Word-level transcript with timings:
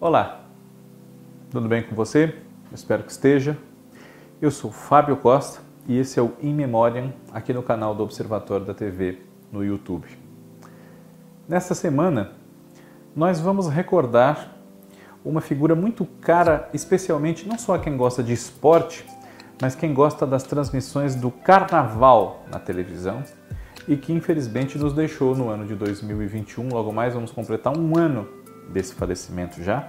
Olá, 0.00 0.44
tudo 1.50 1.66
bem 1.68 1.82
com 1.82 1.92
você? 1.96 2.32
espero 2.72 3.02
que 3.02 3.10
esteja. 3.10 3.58
Eu 4.40 4.48
sou 4.48 4.70
Fábio 4.70 5.16
Costa 5.16 5.58
e 5.88 5.98
esse 5.98 6.20
é 6.20 6.22
o 6.22 6.34
In 6.40 6.54
Memoriam 6.54 7.12
aqui 7.32 7.52
no 7.52 7.64
canal 7.64 7.96
do 7.96 8.04
Observatório 8.04 8.64
da 8.64 8.72
TV 8.72 9.18
no 9.50 9.64
YouTube. 9.64 10.06
Nesta 11.48 11.74
semana, 11.74 12.30
nós 13.16 13.40
vamos 13.40 13.68
recordar 13.68 14.56
uma 15.24 15.40
figura 15.40 15.74
muito 15.74 16.04
cara, 16.20 16.70
especialmente 16.72 17.48
não 17.48 17.58
só 17.58 17.74
a 17.74 17.78
quem 17.80 17.96
gosta 17.96 18.22
de 18.22 18.32
esporte, 18.32 19.04
mas 19.60 19.74
quem 19.74 19.92
gosta 19.92 20.24
das 20.24 20.44
transmissões 20.44 21.16
do 21.16 21.32
carnaval 21.32 22.44
na 22.52 22.60
televisão 22.60 23.24
e 23.88 23.96
que 23.96 24.12
infelizmente 24.12 24.78
nos 24.78 24.92
deixou 24.92 25.34
no 25.34 25.48
ano 25.48 25.66
de 25.66 25.74
2021. 25.74 26.68
Logo 26.68 26.92
mais 26.92 27.14
vamos 27.14 27.32
completar 27.32 27.76
um 27.76 27.98
ano 27.98 28.37
desse 28.68 28.94
falecimento 28.94 29.62
já. 29.62 29.88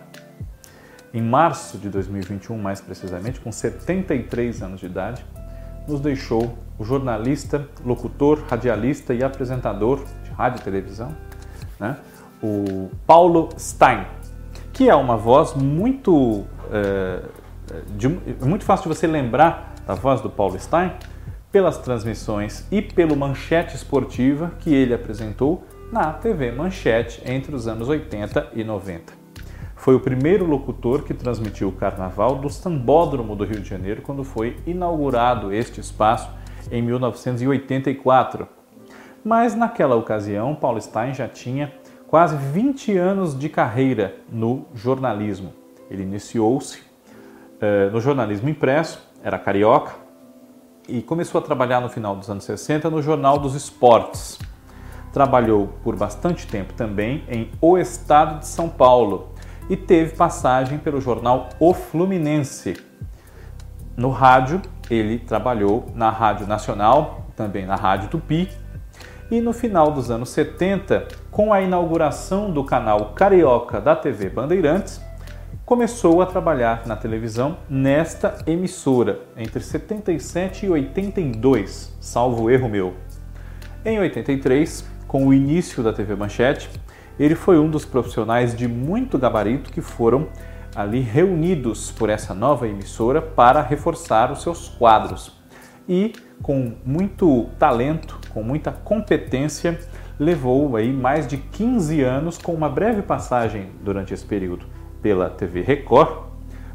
Em 1.14 1.22
março 1.22 1.78
de 1.78 1.90
2021, 1.90 2.58
mais 2.58 2.80
precisamente, 2.80 3.40
com 3.40 3.52
73 3.52 4.62
anos 4.62 4.80
de 4.80 4.86
idade, 4.86 5.26
nos 5.88 6.00
deixou 6.00 6.58
o 6.78 6.84
jornalista, 6.84 7.68
locutor, 7.84 8.44
radialista 8.48 9.14
e 9.14 9.24
apresentador 9.24 10.04
de 10.24 10.32
rádio 10.32 10.60
e 10.62 10.64
televisão, 10.64 11.16
né? 11.80 11.98
o 12.42 12.90
Paulo 13.06 13.50
Stein, 13.58 14.06
que 14.72 14.90
é 14.90 14.96
uma 14.96 15.18
voz 15.18 15.54
muito, 15.56 16.46
é, 16.72 17.22
de, 17.98 18.08
muito 18.08 18.64
fácil 18.64 18.90
de 18.90 18.96
você 18.96 19.08
lembrar 19.08 19.74
da 19.86 19.94
voz 19.96 20.22
do 20.22 20.30
Paulo 20.30 20.58
Stein 20.60 20.94
pelas 21.52 21.78
transmissões 21.80 22.66
e 22.72 22.82
pelo 22.82 23.16
Manchete 23.16 23.76
Esportiva 23.76 24.52
que 24.60 24.74
ele 24.74 24.94
apresentou 24.94 25.66
na 25.92 26.14
TV 26.14 26.52
Manchete 26.52 27.22
entre 27.26 27.56
os 27.56 27.68
anos 27.68 27.90
80 27.90 28.52
e 28.54 28.64
90. 28.64 29.14
Foi 29.76 29.96
o 29.96 30.00
primeiro 30.00 30.46
locutor 30.46 31.04
que 31.04 31.14
transmitiu 31.14 31.70
o 31.70 31.72
carnaval 31.72 32.36
do 32.36 32.50
Sambódromo 32.50 33.36
do 33.36 33.46
Rio 33.46 33.62
de 33.62 33.70
Janeiro 33.70 34.02
quando 34.02 34.24
foi 34.24 34.58
inaugurado 34.68 35.54
este 35.54 35.80
espaço 35.80 36.30
em 36.72 36.82
1984. 36.82 38.48
Mas 39.24 39.56
naquela 39.56 39.96
ocasião, 39.96 40.54
Paulo 40.54 40.82
Stein 40.82 41.14
já 41.14 41.28
tinha 41.28 41.74
quase 42.08 42.36
20 42.36 42.98
anos 42.98 43.38
de 43.38 43.50
carreira 43.50 44.16
no 44.30 44.66
jornalismo. 44.76 45.54
Ele 45.90 46.04
iniciou-se 46.04 46.80
uh, 46.80 47.92
no 47.92 48.00
jornalismo 48.00 48.50
impresso, 48.50 49.02
era 49.24 49.40
carioca, 49.40 49.94
e 50.88 51.02
começou 51.02 51.40
a 51.40 51.44
trabalhar 51.44 51.80
no 51.80 51.90
final 51.90 52.16
dos 52.16 52.30
anos 52.30 52.44
60 52.44 52.90
no 52.90 53.02
Jornal 53.02 53.38
dos 53.38 53.56
Esportes. 53.56 54.40
Trabalhou 55.12 55.70
por 55.84 55.96
bastante 55.96 56.46
tempo 56.48 56.74
também 56.74 57.24
em 57.28 57.50
O 57.60 57.78
Estado 57.78 58.40
de 58.40 58.48
São 58.48 58.70
Paulo 58.70 59.30
e 59.70 59.78
teve 59.78 60.16
passagem 60.16 60.78
pelo 60.78 61.00
jornal 61.00 61.50
O 61.60 61.74
Fluminense. 61.74 62.76
No 63.96 64.10
rádio, 64.10 64.62
ele 64.90 65.20
trabalhou 65.20 65.86
na 65.94 66.10
Rádio 66.10 66.48
Nacional, 66.48 67.28
também 67.36 67.66
na 67.66 67.76
Rádio 67.76 68.10
Tupi, 68.10 68.50
e 69.30 69.40
no 69.42 69.54
final 69.54 69.92
dos 69.92 70.10
anos 70.10 70.30
70, 70.30 71.08
com 71.30 71.54
a 71.54 71.62
inauguração 71.62 72.50
do 72.50 72.64
canal 72.64 73.14
Carioca 73.14 73.80
da 73.80 73.96
TV 73.96 74.30
Bandeirantes, 74.30 75.00
começou 75.66 76.20
a 76.22 76.26
trabalhar 76.26 76.88
na 76.88 76.96
televisão 76.96 77.58
nesta 77.70 78.40
emissora 78.48 79.20
entre 79.38 79.62
77 79.62 80.66
e 80.66 80.70
82, 80.70 81.96
salvo 82.00 82.50
erro 82.50 82.68
meu. 82.68 82.96
Em 83.86 84.00
83, 84.00 84.84
com 85.10 85.26
o 85.28 85.34
início 85.34 85.82
da 85.82 85.92
TV 85.92 86.16
Manchete, 86.16 86.70
ele 87.20 87.34
foi 87.34 87.58
um 87.58 87.68
dos 87.68 87.84
profissionais 87.84 88.56
de 88.56 88.68
muito 88.68 89.18
gabarito 89.18 89.72
que 89.72 89.82
foram 89.82 90.28
ali 90.76 91.00
reunidos 91.00 91.92
por 91.92 92.12
essa 92.12 92.32
nova 92.36 92.68
emissora 92.68 93.20
para 93.20 93.60
reforçar 93.60 94.32
os 94.32 94.44
seus 94.44 94.70
quadros. 94.70 95.36
E 95.88 96.14
com 96.44 96.76
muito 96.86 97.50
talento, 97.58 98.20
com 98.30 98.44
muita 98.44 98.72
competência, 98.72 99.80
levou 100.20 100.76
aí 100.76 100.94
mais 100.94 101.28
de 101.28 101.38
15 101.38 102.02
anos 102.04 102.38
com 102.38 102.54
uma 102.54 102.70
breve 102.70 103.02
passagem 103.02 103.72
durante 103.84 104.14
esse 104.14 104.24
período 104.24 104.68
pela 105.02 105.28
TV 105.28 105.62
Record, 105.62 106.26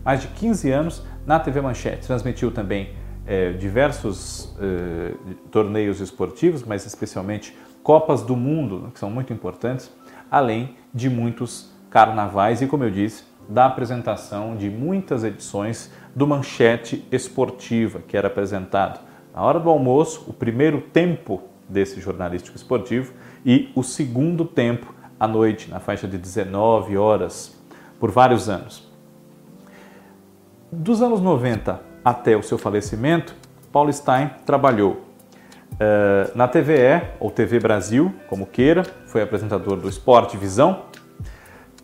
mais 0.05 0.23
de 0.23 0.27
15 0.27 0.73
anos 0.73 1.07
na 1.25 1.39
TV 1.39 1.61
Manchete. 1.61 2.05
Transmitiu 2.05 2.51
também 2.51 2.95
é, 3.25 3.53
diversos 3.53 4.57
é, 4.61 5.15
torneios 5.53 6.01
esportivos, 6.01 6.65
mas 6.65 6.85
especialmente 6.85 7.57
Copas 7.85 8.23
do 8.23 8.35
Mundo, 8.35 8.91
que 8.95 8.99
são 8.99 9.11
muito 9.11 9.31
importantes, 9.31 9.93
além 10.31 10.75
de 10.93 11.11
muitos 11.11 11.71
carnavais 11.91 12.63
e, 12.63 12.67
como 12.67 12.83
eu 12.83 12.91
disse, 12.91 13.25
da 13.47 13.67
apresentação 13.67 14.57
de 14.57 14.71
muitas 14.71 15.23
edições 15.23 15.93
do 16.17 16.27
Manchete 16.27 17.07
Esportiva, 17.13 18.01
que 18.09 18.17
era 18.17 18.29
apresentado 18.29 19.01
na 19.35 19.43
hora 19.43 19.61
do 19.61 19.69
almoço, 19.69 20.25
o 20.27 20.33
primeiro 20.33 20.81
tempo 20.81 21.43
desse 21.69 22.01
jornalístico 22.01 22.57
esportivo 22.57 23.13
e 23.45 23.71
o 23.75 23.83
segundo 23.83 24.47
tempo 24.47 24.95
à 25.21 25.29
noite, 25.29 25.71
na 25.71 25.79
faixa 25.79 26.09
de 26.09 26.17
19 26.17 26.97
horas, 26.97 27.55
por 28.01 28.11
vários 28.11 28.49
anos. 28.49 28.91
Dos 30.73 31.03
anos 31.03 31.21
90 31.21 31.81
até 32.03 32.35
o 32.35 32.43
seu 32.43 32.57
falecimento, 32.57 33.35
Paulo 33.71 33.93
Stein 33.93 34.31
trabalhou 34.47 35.04
Uh, 35.75 36.37
na 36.37 36.47
TVE, 36.47 37.03
ou 37.19 37.33
TV 37.33 37.59
Brasil, 37.59 38.15
como 38.29 38.47
queira, 38.47 38.85
foi 39.07 39.23
apresentador 39.23 39.77
do 39.77 39.89
Esporte 39.89 40.37
Visão, 40.37 40.85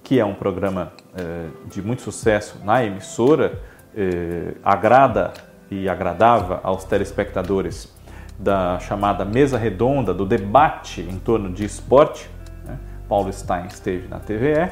que 0.05 0.21
é 0.21 0.25
um 0.25 0.35
programa 0.35 0.93
uh, 1.13 1.69
de 1.69 1.83
muito 1.83 2.03
sucesso 2.03 2.61
na 2.65 2.85
emissora, 2.85 3.59
uh, 3.93 4.57
agrada 4.63 5.33
e 5.69 5.89
agradava 5.89 6.61
aos 6.63 6.85
telespectadores 6.85 7.93
da 8.39 8.79
chamada 8.79 9.25
mesa 9.25 9.59
redonda, 9.59 10.15
do 10.15 10.25
debate 10.25 11.01
em 11.01 11.19
torno 11.19 11.53
de 11.53 11.65
esporte. 11.65 12.31
Né? 12.65 12.79
Paulo 13.09 13.33
Stein 13.33 13.67
esteve 13.67 14.07
na 14.07 14.21
TVE, 14.21 14.71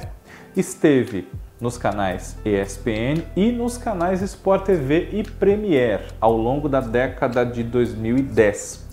esteve 0.57 1.29
nos 1.61 1.77
canais 1.77 2.39
ESPN 2.45 3.25
e 3.35 3.51
nos 3.51 3.77
canais 3.77 4.23
Sport 4.23 4.65
TV 4.65 5.09
e 5.11 5.25
Premiere 5.25 6.05
ao 6.21 6.37
longo 6.37 6.69
da 6.69 6.81
década 6.81 7.45
de 7.45 7.65
2010 7.65 8.88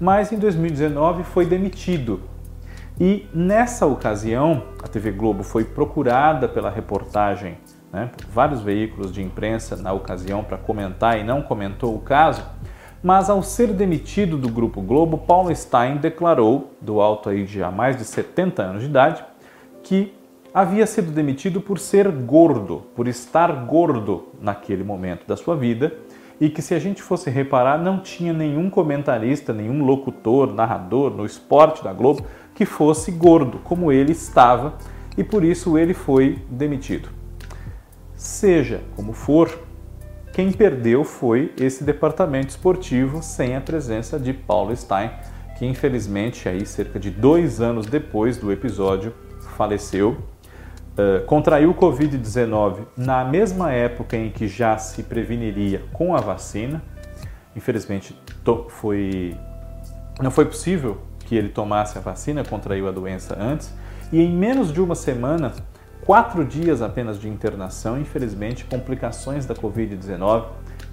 mas 0.00 0.32
em 0.32 0.38
2019 0.38 1.24
foi 1.24 1.44
demitido. 1.44 2.22
E 2.98 3.28
nessa 3.34 3.86
ocasião, 3.86 4.64
a 4.82 4.88
TV 4.88 5.10
Globo 5.12 5.42
foi 5.42 5.64
procurada 5.64 6.48
pela 6.48 6.70
reportagem, 6.70 7.58
né, 7.92 8.10
por 8.16 8.26
vários 8.26 8.62
veículos 8.62 9.12
de 9.12 9.22
imprensa 9.22 9.76
na 9.76 9.92
ocasião 9.92 10.42
para 10.42 10.56
comentar 10.56 11.18
e 11.18 11.24
não 11.24 11.42
comentou 11.42 11.94
o 11.94 12.00
caso, 12.00 12.42
mas 13.02 13.30
ao 13.30 13.42
ser 13.42 13.68
demitido 13.68 14.36
do 14.36 14.48
Grupo 14.48 14.80
Globo, 14.80 15.18
Paulo 15.18 15.54
Stein 15.54 15.96
declarou, 15.96 16.72
do 16.80 17.00
alto 17.00 17.28
aí 17.30 17.44
de 17.44 17.62
há 17.62 17.70
mais 17.70 17.96
de 17.96 18.04
70 18.04 18.62
anos 18.62 18.82
de 18.82 18.88
idade, 18.88 19.24
que 19.82 20.14
havia 20.52 20.86
sido 20.86 21.10
demitido 21.10 21.60
por 21.60 21.78
ser 21.78 22.10
gordo, 22.10 22.82
por 22.94 23.08
estar 23.08 23.50
gordo 23.64 24.28
naquele 24.40 24.84
momento 24.84 25.26
da 25.26 25.36
sua 25.36 25.56
vida 25.56 25.94
e 26.40 26.48
que 26.48 26.62
se 26.62 26.74
a 26.74 26.78
gente 26.78 27.02
fosse 27.02 27.28
reparar, 27.28 27.78
não 27.78 28.00
tinha 28.00 28.32
nenhum 28.32 28.70
comentarista, 28.70 29.52
nenhum 29.52 29.84
locutor, 29.84 30.54
narrador 30.54 31.10
no 31.10 31.26
esporte 31.26 31.84
da 31.84 31.92
Globo 31.92 32.24
que 32.54 32.64
fosse 32.64 33.10
gordo, 33.10 33.58
como 33.58 33.92
ele 33.92 34.12
estava, 34.12 34.74
e 35.16 35.22
por 35.22 35.44
isso 35.44 35.76
ele 35.76 35.92
foi 35.92 36.38
demitido. 36.48 37.10
Seja 38.16 38.80
como 38.96 39.12
for, 39.12 39.50
quem 40.32 40.52
perdeu 40.52 41.04
foi 41.04 41.52
esse 41.58 41.84
departamento 41.84 42.50
esportivo 42.50 43.22
sem 43.22 43.56
a 43.56 43.60
presença 43.60 44.18
de 44.18 44.32
Paulo 44.32 44.74
Stein, 44.74 45.10
que 45.58 45.66
infelizmente 45.66 46.48
aí 46.48 46.64
cerca 46.64 46.98
de 46.98 47.10
dois 47.10 47.60
anos 47.60 47.86
depois 47.86 48.38
do 48.38 48.50
episódio 48.50 49.12
faleceu 49.56 50.16
eh, 50.96 51.20
contraiu 51.26 51.70
o 51.70 51.74
Covid-19 51.74 52.86
na 52.96 53.24
mesma 53.24 53.72
época 53.72 54.16
em 54.16 54.30
que 54.30 54.48
já 54.48 54.76
se 54.76 55.02
preveniria 55.02 55.82
com 55.92 56.14
a 56.14 56.20
vacina. 56.20 56.82
Infelizmente, 57.54 58.16
foi, 58.68 59.36
não 60.20 60.30
foi 60.30 60.44
possível 60.44 60.98
que 61.26 61.36
ele 61.36 61.48
tomasse 61.48 61.96
a 61.96 62.00
vacina, 62.00 62.44
contraiu 62.44 62.88
a 62.88 62.90
doença 62.90 63.36
antes. 63.40 63.72
E 64.12 64.20
em 64.20 64.32
menos 64.32 64.72
de 64.72 64.80
uma 64.80 64.94
semana, 64.94 65.52
quatro 66.04 66.44
dias 66.44 66.82
apenas 66.82 67.20
de 67.20 67.28
internação, 67.28 68.00
infelizmente, 68.00 68.64
complicações 68.64 69.46
da 69.46 69.54
Covid-19 69.54 70.46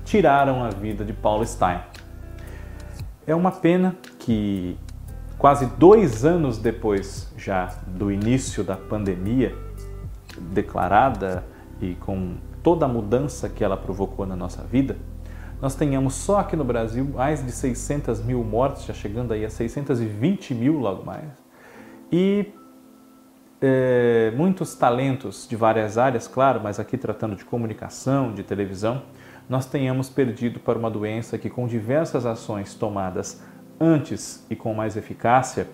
tiraram 0.06 0.64
a 0.64 0.70
vida 0.70 1.04
de 1.04 1.14
Paulo 1.14 1.46
Stein. 1.46 1.80
É 3.26 3.36
uma 3.36 3.52
pena 3.52 3.96
que 4.20 4.78
quase 5.38 5.66
dois 5.78 6.24
anos 6.24 6.58
depois 6.58 7.32
já 7.38 7.74
do 7.88 8.12
início 8.12 8.64
da 8.64 8.76
pandemia, 8.76 9.56
declarada 10.40 11.44
e 11.82 11.96
com 11.96 12.36
toda 12.64 12.86
a 12.86 12.88
mudança 12.88 13.48
que 13.50 13.64
ela 13.64 13.78
provocou 13.78 14.26
na 14.26 14.36
nossa 14.36 14.64
vida, 14.64 14.98
nós 15.62 15.74
tenhamos 15.74 16.14
só 16.14 16.40
aqui 16.40 16.56
no 16.56 16.64
Brasil 16.64 17.06
mais 17.06 17.44
de 17.44 17.52
600 17.52 18.24
mil 18.24 18.44
mortes, 18.44 18.86
já 18.86 18.94
chegando 18.94 19.34
aí 19.34 19.44
a 19.44 19.50
620 19.50 20.54
mil 20.54 20.78
logo 20.78 21.04
mais. 21.04 21.32
E 22.12 22.54
é, 23.62 24.32
muitos 24.36 24.76
talentos 24.76 25.48
de 25.50 25.56
várias 25.56 25.98
áreas, 25.98 26.28
claro, 26.28 26.62
mas 26.64 26.80
aqui 26.80 26.98
tratando 26.98 27.36
de 27.36 27.44
comunicação, 27.44 28.34
de 28.34 28.44
televisão, 28.44 29.02
nós 29.50 29.66
tenhamos 29.66 30.10
perdido 30.10 30.60
para 30.60 30.78
uma 30.78 30.92
doença 30.92 31.38
que, 31.38 31.50
com 31.50 31.66
diversas 31.66 32.26
ações 32.26 32.76
tomadas 32.76 33.42
antes 33.80 34.46
e 34.50 34.56
com 34.56 34.74
mais 34.74 34.96
eficácia, 34.96 35.68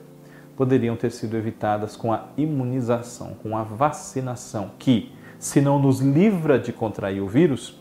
poderiam 0.55 0.95
ter 0.95 1.11
sido 1.11 1.35
evitadas 1.35 1.95
com 1.95 2.13
a 2.13 2.25
imunização, 2.37 3.35
com 3.41 3.57
a 3.57 3.63
vacinação, 3.63 4.71
que, 4.77 5.11
se 5.39 5.59
não 5.59 5.79
nos 5.79 5.99
livra 5.99 6.59
de 6.59 6.71
contrair 6.71 7.21
o 7.21 7.27
vírus, 7.27 7.79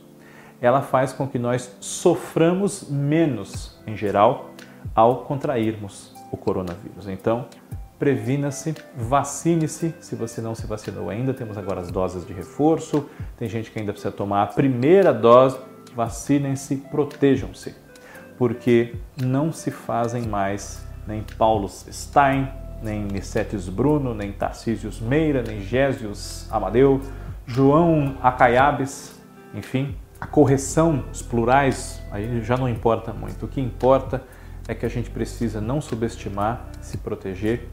ela 0.60 0.80
faz 0.80 1.12
com 1.12 1.26
que 1.26 1.38
nós 1.38 1.76
soframos 1.80 2.88
menos, 2.88 3.78
em 3.86 3.96
geral, 3.96 4.50
ao 4.94 5.24
contrairmos 5.24 6.14
o 6.30 6.36
coronavírus. 6.36 7.08
Então, 7.08 7.46
previna-se, 7.98 8.74
vacine-se. 8.96 9.94
Se 10.00 10.16
você 10.16 10.40
não 10.40 10.54
se 10.54 10.66
vacinou 10.66 11.10
ainda, 11.10 11.34
temos 11.34 11.58
agora 11.58 11.80
as 11.80 11.90
doses 11.90 12.26
de 12.26 12.32
reforço. 12.32 13.08
Tem 13.36 13.48
gente 13.48 13.70
que 13.70 13.78
ainda 13.78 13.92
precisa 13.92 14.12
tomar 14.12 14.42
a 14.42 14.46
primeira 14.46 15.12
dose. 15.12 15.58
Vacinem-se, 15.94 16.76
protejam-se, 16.76 17.74
porque 18.38 18.96
não 19.20 19.52
se 19.52 19.70
fazem 19.70 20.22
mais 20.22 20.82
nem 21.06 21.22
Paulo 21.36 21.68
Stein, 21.68 22.48
nem 22.82 23.04
Nicetes 23.04 23.68
Bruno, 23.68 24.14
nem 24.14 24.32
Tarcísios 24.32 25.00
Meira, 25.00 25.42
nem 25.42 25.60
Gésios 25.60 26.46
Amadeu, 26.50 27.00
João 27.46 28.16
Acaiabes, 28.22 29.18
enfim, 29.54 29.96
a 30.20 30.26
correção, 30.26 31.04
os 31.12 31.22
plurais, 31.22 32.02
aí 32.10 32.42
já 32.42 32.56
não 32.56 32.68
importa 32.68 33.12
muito. 33.12 33.46
O 33.46 33.48
que 33.48 33.60
importa 33.60 34.22
é 34.68 34.74
que 34.74 34.86
a 34.86 34.88
gente 34.88 35.10
precisa 35.10 35.60
não 35.60 35.80
subestimar, 35.80 36.68
se 36.80 36.98
proteger, 36.98 37.68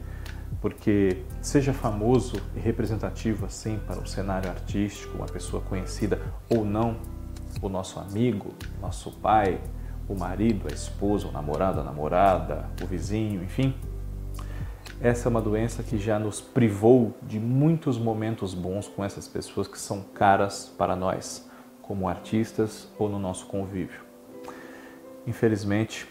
porque 0.60 1.22
seja 1.40 1.72
famoso 1.72 2.40
e 2.54 2.60
representativo 2.60 3.46
assim 3.46 3.78
para 3.86 3.98
o 3.98 4.06
cenário 4.06 4.50
artístico, 4.50 5.16
uma 5.16 5.26
pessoa 5.26 5.62
conhecida 5.62 6.20
ou 6.48 6.64
não, 6.64 6.96
o 7.62 7.68
nosso 7.68 7.98
amigo, 7.98 8.52
nosso 8.80 9.12
pai, 9.12 9.60
o 10.08 10.18
marido, 10.18 10.66
a 10.68 10.74
esposa, 10.74 11.28
o 11.28 11.32
namorado, 11.32 11.80
a 11.80 11.84
namorada, 11.84 12.66
o 12.82 12.86
vizinho, 12.86 13.42
enfim, 13.42 13.74
essa 15.02 15.28
é 15.28 15.30
uma 15.30 15.40
doença 15.40 15.82
que 15.82 15.96
já 15.96 16.18
nos 16.18 16.40
privou 16.40 17.16
de 17.22 17.40
muitos 17.40 17.98
momentos 17.98 18.52
bons 18.52 18.86
com 18.86 19.02
essas 19.02 19.26
pessoas 19.26 19.66
que 19.66 19.78
são 19.78 20.02
caras 20.02 20.72
para 20.76 20.94
nós, 20.94 21.48
como 21.80 22.06
artistas 22.06 22.86
ou 22.98 23.08
no 23.08 23.18
nosso 23.18 23.46
convívio. 23.46 24.00
Infelizmente, 25.26 26.06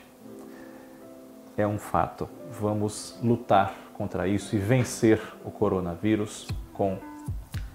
é 1.56 1.68
um 1.68 1.78
fato. 1.78 2.28
Vamos 2.60 3.18
lutar 3.22 3.76
contra 3.94 4.28
isso 4.28 4.56
e 4.56 4.60
vencer 4.60 5.22
o 5.46 5.52
coronavírus 5.52 6.48
com 6.74 6.98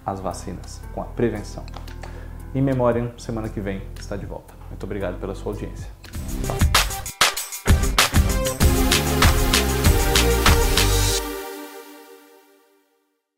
as 0.04 0.18
vacinas, 0.18 0.82
com 0.92 1.00
a 1.00 1.04
prevenção. 1.04 1.64
Em 2.54 2.62
memória, 2.62 3.12
semana 3.18 3.48
que 3.48 3.60
vem 3.60 3.82
está 3.98 4.16
de 4.16 4.26
volta. 4.26 4.54
Muito 4.68 4.82
obrigado 4.84 5.20
pela 5.20 5.34
sua 5.34 5.52
audiência. 5.52 6.03